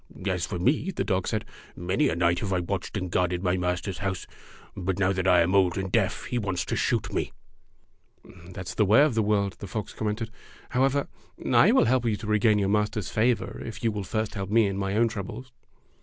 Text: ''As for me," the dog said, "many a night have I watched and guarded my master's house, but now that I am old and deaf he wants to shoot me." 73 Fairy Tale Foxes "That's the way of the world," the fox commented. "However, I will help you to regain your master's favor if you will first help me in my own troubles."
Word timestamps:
''As 0.23 0.47
for 0.47 0.57
me," 0.57 0.89
the 0.89 1.03
dog 1.03 1.27
said, 1.27 1.45
"many 1.75 2.09
a 2.09 2.15
night 2.15 2.39
have 2.39 2.51
I 2.51 2.59
watched 2.59 2.97
and 2.97 3.11
guarded 3.11 3.43
my 3.43 3.55
master's 3.55 3.99
house, 3.99 4.25
but 4.75 4.97
now 4.97 5.13
that 5.13 5.27
I 5.27 5.41
am 5.41 5.53
old 5.53 5.77
and 5.77 5.91
deaf 5.91 6.23
he 6.23 6.39
wants 6.39 6.65
to 6.65 6.75
shoot 6.75 7.13
me." 7.13 7.31
73 8.23 8.23
Fairy 8.23 8.33
Tale 8.33 8.33
Foxes 8.33 8.53
"That's 8.55 8.73
the 8.73 8.85
way 8.85 9.01
of 9.03 9.13
the 9.13 9.21
world," 9.21 9.55
the 9.59 9.67
fox 9.67 9.93
commented. 9.93 10.31
"However, 10.69 11.07
I 11.53 11.71
will 11.71 11.85
help 11.85 12.05
you 12.07 12.15
to 12.15 12.25
regain 12.25 12.57
your 12.57 12.69
master's 12.69 13.11
favor 13.11 13.61
if 13.63 13.83
you 13.83 13.91
will 13.91 14.01
first 14.03 14.33
help 14.33 14.49
me 14.49 14.65
in 14.65 14.75
my 14.75 14.95
own 14.95 15.07
troubles." 15.07 15.51